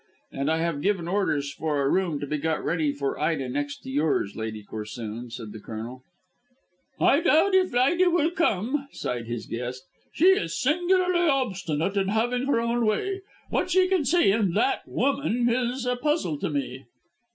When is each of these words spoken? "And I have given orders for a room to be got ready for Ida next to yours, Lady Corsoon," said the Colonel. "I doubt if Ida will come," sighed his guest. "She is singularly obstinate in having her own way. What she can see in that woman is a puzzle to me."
"And 0.31 0.49
I 0.49 0.57
have 0.57 0.81
given 0.81 1.07
orders 1.07 1.53
for 1.53 1.79
a 1.79 1.87
room 1.87 2.19
to 2.21 2.25
be 2.25 2.39
got 2.39 2.65
ready 2.65 2.91
for 2.91 3.19
Ida 3.19 3.47
next 3.49 3.83
to 3.83 3.91
yours, 3.91 4.35
Lady 4.35 4.63
Corsoon," 4.63 5.29
said 5.29 5.51
the 5.51 5.59
Colonel. 5.59 6.03
"I 6.99 7.19
doubt 7.19 7.53
if 7.53 7.75
Ida 7.75 8.09
will 8.09 8.31
come," 8.31 8.87
sighed 8.91 9.27
his 9.27 9.45
guest. 9.45 9.85
"She 10.11 10.25
is 10.25 10.59
singularly 10.59 11.29
obstinate 11.29 11.97
in 11.97 12.07
having 12.07 12.47
her 12.47 12.59
own 12.59 12.83
way. 12.83 13.21
What 13.51 13.69
she 13.69 13.87
can 13.87 14.03
see 14.03 14.31
in 14.31 14.53
that 14.53 14.87
woman 14.87 15.47
is 15.47 15.85
a 15.85 15.95
puzzle 15.95 16.39
to 16.39 16.49
me." 16.49 16.85